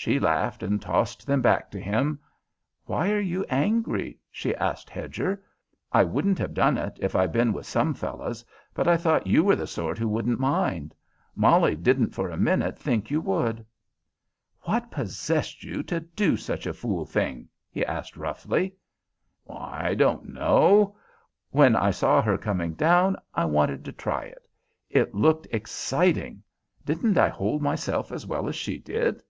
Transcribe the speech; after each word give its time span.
She 0.00 0.20
laughed 0.20 0.62
and 0.62 0.80
tossed 0.80 1.26
them 1.26 1.42
back 1.42 1.72
to 1.72 1.80
him. 1.80 2.20
"Why 2.84 3.10
are 3.10 3.18
you 3.20 3.44
angry?" 3.50 4.20
she 4.30 4.54
asked 4.54 4.88
Hedger. 4.88 5.42
"I 5.90 6.04
wouldn't 6.04 6.38
have 6.38 6.54
done 6.54 6.78
it 6.78 6.96
if 7.02 7.16
I'd 7.16 7.32
been 7.32 7.52
with 7.52 7.66
some 7.66 7.94
fellows, 7.94 8.44
but 8.74 8.86
I 8.86 8.96
thought 8.96 9.26
you 9.26 9.42
were 9.42 9.56
the 9.56 9.66
sort 9.66 9.98
who 9.98 10.06
wouldn't 10.08 10.38
mind. 10.38 10.94
Molly 11.34 11.74
didn't 11.74 12.10
for 12.14 12.30
a 12.30 12.36
minute 12.36 12.78
think 12.78 13.10
you 13.10 13.20
would." 13.22 13.66
"What 14.60 14.88
possessed 14.92 15.64
you 15.64 15.82
to 15.82 15.98
do 15.98 16.36
such 16.36 16.64
a 16.68 16.72
fool 16.72 17.04
thing?" 17.04 17.48
he 17.68 17.84
asked 17.84 18.16
roughly. 18.16 18.76
"I 19.50 19.96
don't 19.96 20.26
know. 20.26 20.96
When 21.50 21.74
I 21.74 21.90
saw 21.90 22.22
her 22.22 22.38
coming 22.38 22.74
down, 22.74 23.16
I 23.34 23.46
wanted 23.46 23.84
to 23.86 23.92
try 23.92 24.26
it. 24.26 24.46
It 24.90 25.12
looked 25.16 25.48
exciting. 25.50 26.44
Didn't 26.86 27.18
I 27.18 27.28
hold 27.28 27.62
myself 27.62 28.12
as 28.12 28.28
well 28.28 28.46
as 28.46 28.54
she 28.54 28.78
did?" 28.78 29.24